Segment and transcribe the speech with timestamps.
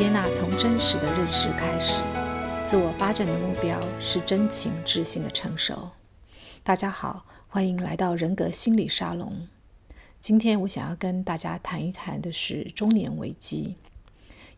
[0.00, 2.00] 接纳从真实的认识开始，
[2.66, 5.90] 自我发展的目标是真情自信的成熟。
[6.62, 9.46] 大家好，欢迎来到人格心理沙龙。
[10.18, 13.76] 今天我想要跟大家谈一谈的是中年危机，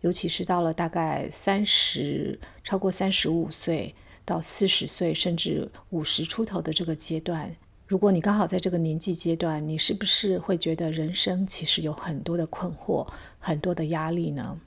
[0.03, 7.57] 尤其是到了大概三十，超过三十五岁到四十岁，甚至五十出头的这个阶段。
[7.89, 13.09] 如果你刚好在这个年纪阶段，你是不是会觉得人生其实有很多的困惑、
[13.41, 14.61] 很多的压力呢？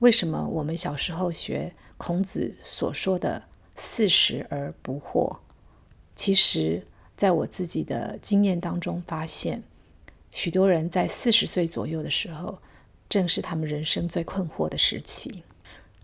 [0.00, 3.44] 为什么我们小时候学孔子所说的
[3.76, 5.38] “四十而不惑”？
[6.14, 6.86] 其实，
[7.16, 9.62] 在我自己的经验当中发现，
[10.30, 12.58] 许多人在四十岁左右的时候，
[13.08, 15.42] 正是他们人生最困惑的时期。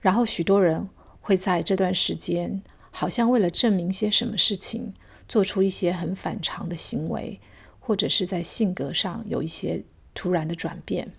[0.01, 0.89] 然后，许多人
[1.21, 4.95] 会在这段时间，好像为了证明些什么事情。
[5.29, 7.41] 做出一些很反常的行为，
[7.81, 9.83] 或者是在性格上有一些
[10.13, 11.11] 突然的转变。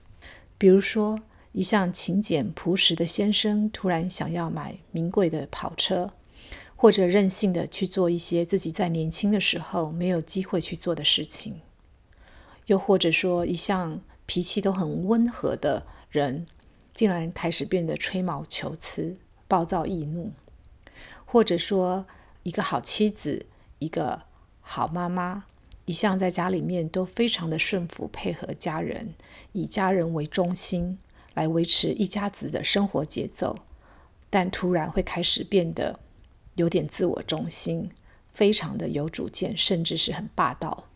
[0.60, 1.20] 比如说，
[1.54, 6.12] 一向勤俭朴实的先生突然想要买名贵的跑车，
[6.76, 11.62] 或者任性的去做一些自己在年轻的时候没有机会去做的事情。
[12.66, 16.46] 又或者说，一向脾气都很温和的人，
[16.94, 19.16] 竟然开始变得吹毛求疵、
[19.48, 20.34] 暴躁易怒。
[21.26, 22.06] 或者说，
[22.44, 23.46] 一个好妻子。
[23.80, 24.22] 一个
[24.62, 25.44] 好妈妈，
[25.84, 29.14] 一向在家里面都非常的顺服配合家人，
[29.52, 31.00] 以家人为中心
[31.34, 33.58] 来维持一家子的生活节奏，
[34.30, 36.00] 但突然会开始变得
[36.56, 37.90] 有点自我中心，
[38.32, 40.88] 非常的有主见，甚至是很霸道。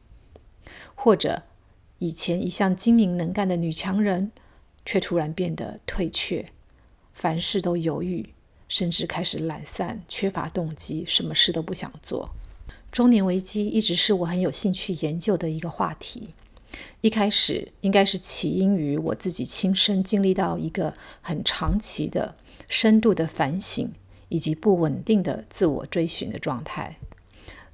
[0.96, 1.44] 或者
[2.00, 4.32] 以前一向精明能干的女强人，
[4.86, 6.52] 却突然变得退却，
[7.14, 8.34] 凡事都犹豫，
[8.68, 12.30] 甚至开始懒散，缺乏动机，什么事都不想做。
[12.92, 16.34] 中年危机一直是我很有兴趣研究的一个话题。
[17.02, 22.36] 一开始应该是起因于我自己亲身经历到一个很长期的、
[22.68, 23.92] 深度的反省，
[24.30, 26.98] 以及不稳定的自我追寻的状态。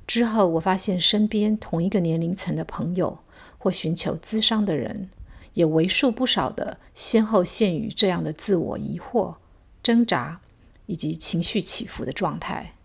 [0.05, 3.19] 之后，我发现身边同一个年龄层的朋友
[3.57, 5.09] 或寻求咨商的人，
[5.53, 9.35] 也为数不少的先后陷于这样的自我疑惑、
[9.81, 10.41] 挣扎
[10.87, 12.75] 以及情绪起伏的状态。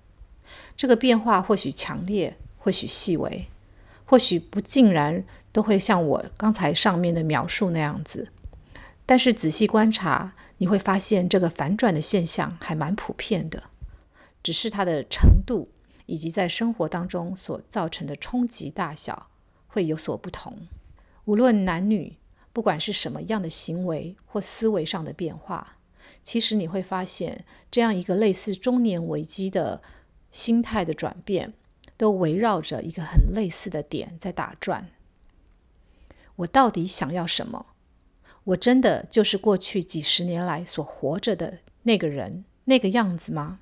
[0.76, 3.48] 这个变化或许强烈，或许细微，
[4.04, 5.24] 或许不尽然
[5.58, 8.28] 都会像我刚才上面的描述那样子。
[9.04, 13.64] 但是仔细观察，你会发现这个反转的现象还蛮普遍的，
[14.40, 15.68] 只是它的程度
[16.06, 19.26] 以及在生活当中所造成的冲击大小
[19.66, 20.56] 会有所不同。
[21.24, 22.16] 无论男女，
[22.52, 25.78] 不管是什么样的行为或思维上的变化，
[26.22, 29.82] 其实你会发现这样一个类似中年危机的。
[30.30, 31.54] 心态的转变，
[31.96, 34.90] 都围绕着一个很类似的点在打转。
[36.38, 37.66] 我到底想要什么？
[38.44, 43.60] 我真的就是过去几十年来所活着的那个人，那个样子吗？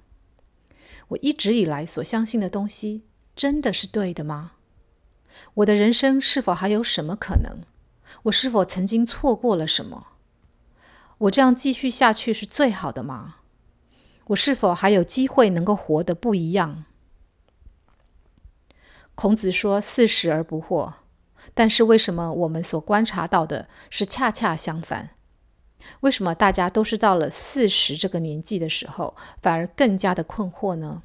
[1.08, 3.02] 我一直以来所相信的东西，
[3.34, 4.52] 真的是对的吗？
[5.54, 7.60] 我的人生是否还有什么可能？
[8.24, 10.08] 我是否曾经错过了什么？
[11.18, 13.36] 我这样继续下去是最好的吗？
[14.28, 16.84] 我是否还有机会能够活得不一样？
[19.14, 20.92] 孔子说“四十而不惑”，
[21.54, 25.10] 但是为什么我们所观察到的是恰恰相反？
[26.00, 31.02] 为什么大家都是到了四十这个年纪的时候，反而更加的困惑呢？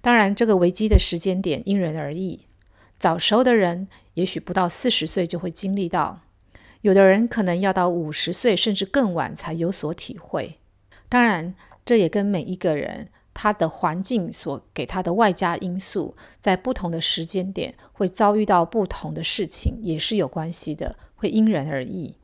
[0.00, 2.46] 当然，这个危机的时间点因人而异。
[2.98, 6.20] 早熟的人也许不到四十岁就会经历到，
[6.82, 10.58] 有的人可能要到五十岁甚至更晚才有所体会。
[11.08, 11.54] 当然。
[11.86, 22.16] 这也跟每一个人他的环境所给他的外加因素，在不同的时间点会遭遇到不同的事情，也是有关系的，会因人而异。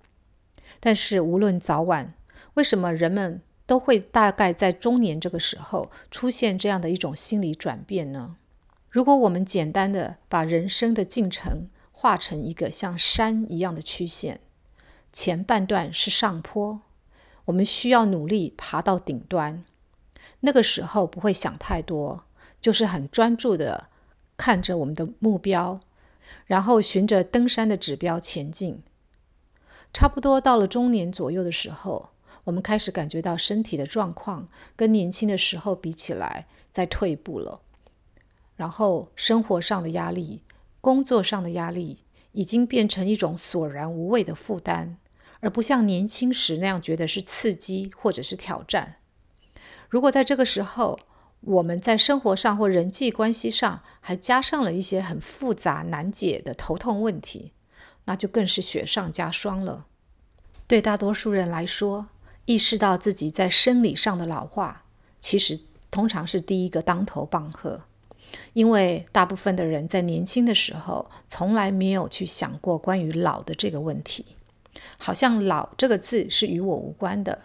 [0.80, 2.08] 但是无论早晚，
[2.54, 8.36] 为什么人们都会大概在中年这个时候出现这样的一种心理转变呢？
[8.88, 14.40] 如果我们简单的把人生的进程画成一个像山一样的曲线，
[15.12, 16.80] 前半段是上坡。
[17.44, 19.64] 我们需要努力爬到顶端，
[20.42, 22.24] 那个时候不会想太多，
[22.60, 23.88] 就是很专注的
[24.36, 25.80] 看着我们的目标，
[26.46, 28.82] 然后循着登山的指标前进。
[29.92, 32.10] 差不多到了中年左右的时候，
[32.44, 37.60] 我们开始感觉到身体的状况跟年轻的时候比起来在退步了，
[38.56, 40.42] 然后生活上的压力、
[40.80, 41.98] 工作上的压力
[42.32, 44.98] 已经变成一种索然无味的负担。
[45.40, 48.96] 而不像年轻时那样觉得是刺激或者是挑战。
[49.92, 50.98] 如果在这个时候，
[51.42, 57.52] 我们在生活上或人际关系上还加上了一些很复杂难解的头痛问题，
[58.06, 59.84] 那就更是雪上加霜了。
[60.66, 62.06] 对大多数人来说，
[62.46, 64.84] 意识到自己在生理上的老化，
[65.20, 65.60] 其实
[65.90, 67.82] 通常是第一个当头棒喝，
[68.54, 74.24] 因为大部分的人在年轻的时候从来没有去想过关于老的这个问题，
[74.96, 77.38] 好像“老”这个字是与我无关的，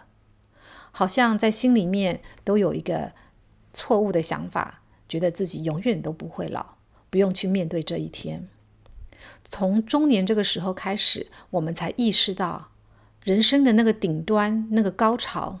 [0.98, 3.12] 好像在心里面都有一个
[3.72, 6.74] 错误的想法，觉得自己永远都不会老，
[7.08, 8.48] 不用去面对这一天。
[9.44, 12.70] 从中年这个时候开始，我们才意识到。
[13.22, 15.60] 人生的那个顶端，那个高潮，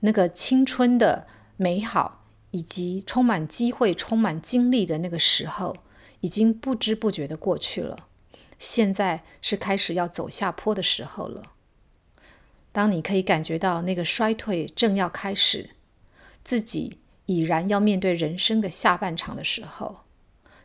[0.00, 1.26] 那个青春的
[1.56, 5.74] 美好，以及充满机会、充满精力的那个时候，
[6.20, 7.96] 已经不知不觉地过去了。
[8.58, 11.55] 现在是开始要走下坡的时候了。
[12.76, 15.70] 当你可以感觉到那个衰退正要开始，
[16.44, 20.00] 自己已然要面对人生的下半场的时候，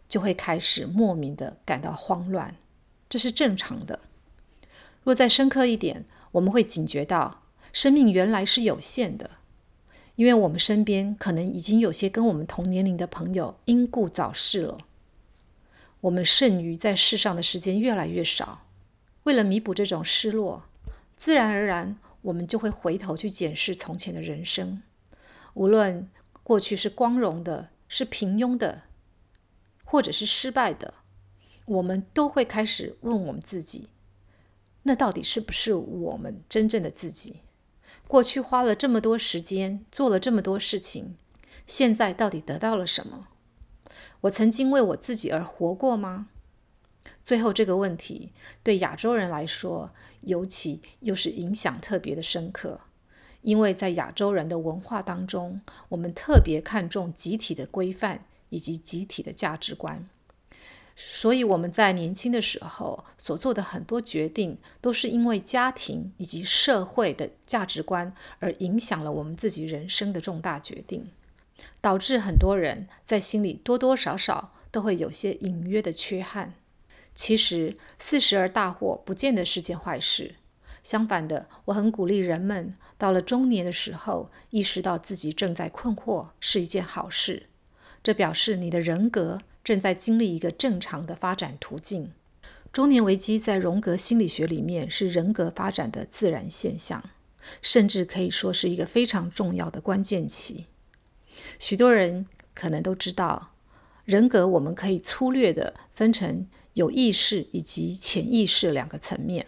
[0.09, 2.57] 就会开始莫名的感到慌乱，
[3.07, 4.01] 这是正常的。
[5.03, 6.03] 若再深刻一点，
[6.33, 9.29] 我们会警觉到，生命原来是有限的，
[10.17, 14.77] 因为我们身边可能已经有些跟我们同年龄的朋友因故早逝了。
[16.01, 18.65] 我们剩余在世上的时间越来越少，
[19.23, 20.65] 为了弥补这种失落，
[21.21, 24.81] 自然而然我们就会回头去检视从前的人生，
[25.53, 26.09] 无论
[26.41, 28.85] 过去是光荣的、是平庸的，
[29.83, 30.95] 或者是失败的，
[31.65, 33.89] 我们都会开始问我们自己。
[34.81, 37.41] 那到底是不是我们真正的自己？
[38.07, 41.17] 过去花了这么多时间，做了这么多事情，
[41.67, 43.27] 现在到底得到了什么？
[44.21, 46.29] 我曾经为我自己而活过吗？
[47.23, 48.31] 最后这个问题
[48.63, 52.81] 对亚洲人来说，尤其又是影响特别的深刻，
[53.41, 60.07] 因为在亚洲人的文化当中，我们特别看重集体的规范以及集体的价值观。
[60.95, 71.09] 所以我们在年轻的时候所做的很多决定，都是因为家庭以及社会的价值观而影响了我们自己人生的重大决定，
[71.79, 76.53] 导致很多人在心里多多少少都会有些隐约的缺憾。
[77.13, 80.35] 其实四十而大祸不见得是件坏事，
[80.83, 87.47] 相反的，我很鼓励人们到了中年的时候，意识到自己正在困惑是一件好事，
[88.01, 89.41] 这表示你的人格。
[89.63, 92.13] 正在经历一个正常的发展途径。
[92.73, 97.11] 中年危机在荣格心理学里面是人格发展的自然现象，
[97.61, 100.65] 甚至可以说是一个非常重要的关键期。
[101.59, 102.25] 许多人
[102.55, 103.51] 可能都知道，
[104.03, 109.47] 人格我们可以粗略地分成有意识以及潜意识两个层面。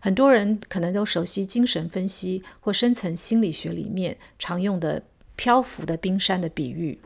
[0.00, 5.02] 很多人可能都熟悉精神分析或深层心理学里面常用的
[5.34, 7.00] 漂浮的冰山的比喻。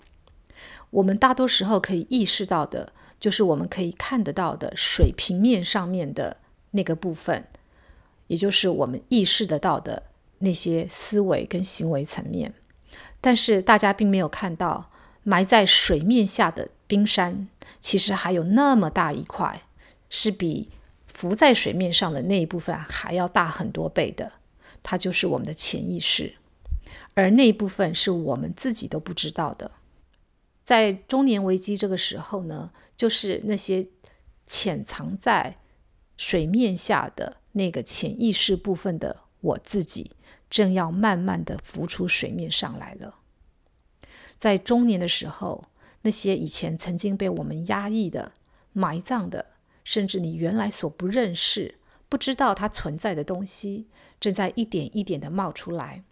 [0.90, 6.36] 我们大多时候可以意识到的，就是我们可以看得到的水平面上面的
[6.72, 7.46] 那个部分，
[8.26, 10.02] 也就是我们意识得到的
[10.40, 12.52] 那些思维跟行为层面。
[13.22, 14.90] 但是大家并没有看到，
[15.22, 17.48] 埋在水面下的冰山，
[17.80, 19.62] 其实还有那么大一块，
[20.10, 20.68] 是比
[21.06, 24.32] 浮在水面上的那一部分还要大很多倍的。
[24.82, 26.34] 它就是我们的潜意识，
[27.14, 29.70] 而那一部分是我们自己都不知道的。
[30.62, 33.88] 在中年危机这个时候呢，就是那些
[34.46, 35.56] 潜藏在
[36.18, 40.10] 水面下的那个潜意识部分的我自己，
[40.50, 43.14] 正要慢慢的浮出水面上来了。
[44.36, 45.64] 在中年的时候，
[46.02, 48.32] 那些以前曾经被我们压抑的、
[48.72, 49.46] 埋葬的，
[49.84, 51.76] 甚至你原来所不认识、
[52.08, 53.88] 不知道它存在的东西，
[54.20, 56.04] 正在一点一点的冒出来。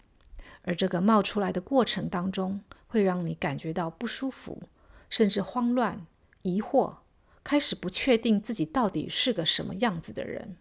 [0.62, 4.62] 而这个冒出来的过程当中，会让你感觉到不舒服，
[5.08, 6.06] 甚至慌乱、
[6.42, 6.96] 疑惑，
[7.42, 10.56] 开始不确定自己到底是个什么样子的人。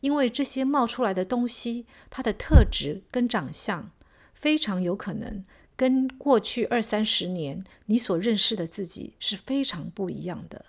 [0.00, 3.90] 因为这些冒出来的东西，它的特质跟长相，
[4.32, 5.44] 非常有可能
[5.78, 10.64] 跟过去二三十年你所认识的自己是非常不一样的。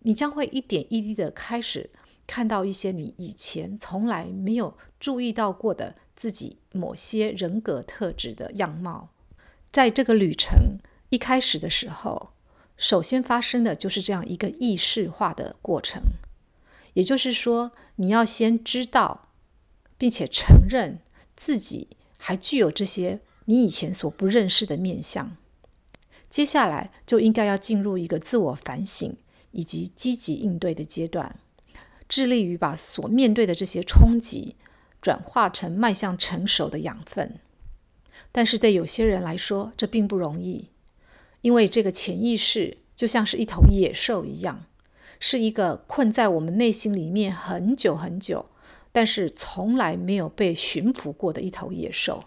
[0.00, 1.88] 你将会一点一滴的开始
[2.26, 9.08] 看到一些你以前从来没有注意到过的自己某些人格特质的样貌。
[9.72, 10.78] 在这个旅程
[11.08, 12.34] 一开始的时候，
[12.76, 16.02] 首先发生的就是这样一个意识化的过程，
[16.92, 19.30] 也就是说，你要先知道，
[19.96, 21.00] 并且承认
[21.34, 21.88] 自己
[22.18, 25.36] 还具有这些你以前所不认识的面相。
[26.28, 29.16] 接下来就应该要进入一个自我反省
[29.52, 31.36] 以及积极应对的阶段，
[32.08, 34.56] 致力于把所面对的这些冲击
[35.00, 37.38] 转化成迈向成熟的养分。
[38.32, 40.68] 但是对有些人来说，这并不容易，
[41.40, 44.66] 因为这个潜意识就像是一头野兽一样，
[45.20, 48.46] 是一个困在我们内心里面很久很久，
[48.92, 52.24] 但是从来没有被驯服过的一头野兽。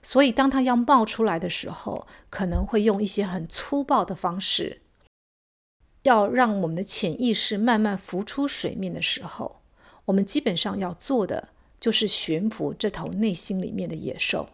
[0.00, 4.82] 所以，当它要冒出来的时候，可能会用一些很粗暴的方式，
[6.02, 9.60] 要让我们的潜意识慢慢浮出水面的时候，
[10.06, 11.48] 我们基本上要做的
[11.80, 14.48] 就是驯服这头内心里面的野兽。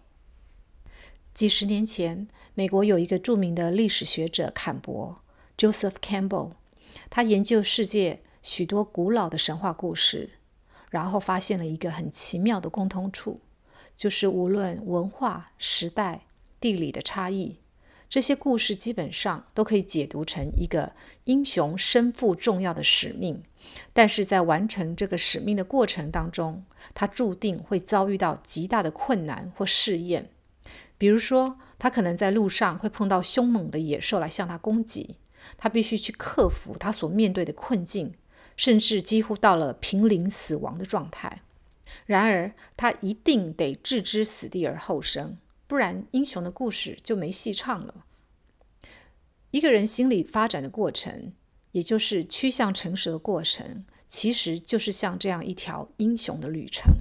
[1.35, 5.21] 几十年前，美国有一个著名的历史学者坎伯
[5.59, 6.53] （Joseph Campbell），
[7.11, 10.31] 他研究世界许多古老的神话故事，
[10.91, 13.41] 然后发现了一个很奇妙的共通处。
[13.97, 16.23] 就是无论文化、时代、
[16.61, 17.59] 地理的差异，
[18.09, 20.93] 这些故事基本上都可以解读成一个
[21.25, 23.43] 英雄身负重要的使命，
[23.93, 30.31] 但是在完成这个使命的过程当中，他注定会遭遇到极大的困难或试验。
[30.97, 35.17] 比如说，他可能在路上会碰到凶猛的野兽来向他攻击，
[35.57, 38.15] 他必须去克服他所面对的困境，
[38.57, 41.43] 甚至几乎到了濒临死亡的状态。
[42.07, 45.37] 然而，他一定得置之死地而后生，
[45.67, 48.05] 不然英雄的故事就没戏唱了。
[49.51, 51.33] 一个人心理发展的过程，
[51.73, 56.93] 也就是趋向成熟的过程，其实就是像这样一条英雄的旅程。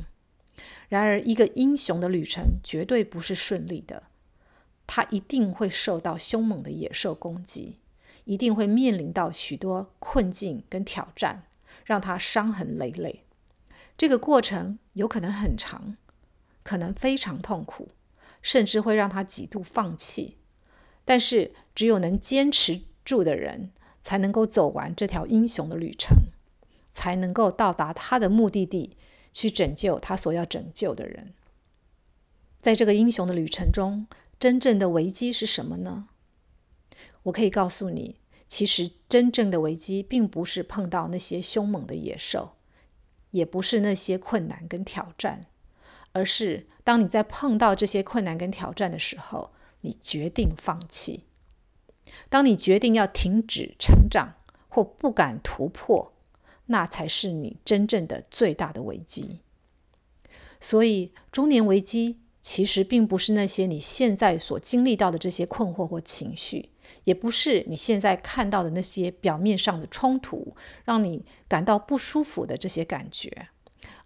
[0.89, 4.03] 然而，一个英雄的旅程绝对不是顺利的，
[4.85, 7.77] 他一定会受到凶猛的野兽攻击，
[8.25, 11.43] 一定会面临到许多困境跟挑战，
[11.83, 13.23] 让他伤痕累累。
[13.97, 15.97] 这个过程有可能很长，
[16.63, 17.89] 可能非常痛苦，
[18.41, 20.37] 甚至会让他几度放弃。
[21.05, 23.71] 但是，只有能坚持住的人，
[24.01, 26.15] 才能够走完这条英雄的旅程，
[26.91, 28.97] 才能够到达他的目的地，
[29.31, 31.33] 去拯救他所要拯救的人。
[32.61, 34.07] 在这个英雄的旅程中，
[34.39, 36.07] 真正的危机是什么呢？
[37.23, 42.55] 我可以告诉你，其实真正的危机并不是碰到那些凶猛的野兽。
[43.33, 45.41] 也不是那些困难跟挑战，
[46.11, 51.23] 而是当你在碰到这些困难跟挑战的时候，你决定放弃。
[52.29, 54.35] 当你决定要停止成长
[54.69, 56.13] 或不敢突破，
[56.67, 59.39] 那才是你真正的最大的危机。
[60.59, 66.69] 所以，中年危机其实并不是那些你现在所经历到的这些困惑或情绪。
[67.03, 73.47] 也不是你现在看到的那些表面上的冲突，让你感到不舒服的这些感觉，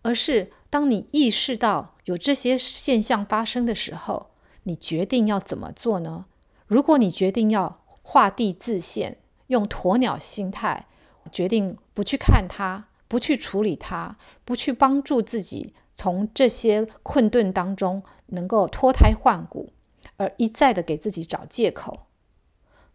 [0.01, 4.31] 而是当你意识到有这些现象发生的时候，
[4.63, 6.25] 你决定要怎么做呢？
[6.67, 9.17] 如果你决定要画地自限，
[9.47, 10.87] 用鸵鸟心态，
[11.31, 19.71] 决定不去看它，不去处理它，不去帮助自己从这些困顿当中能够脱胎换骨，
[20.17, 22.06] 而一再的给自己找借口。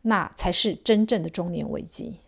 [0.02, 2.18] 那才是真正的中年危机。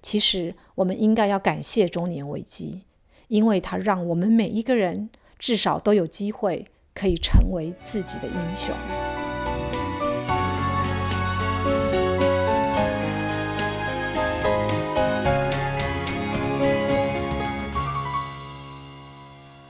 [0.00, 2.82] 其实，我们应该要感谢中年危机，
[3.26, 8.74] 因为它让我们每一个人至少都有机会可以成为自己的英雄。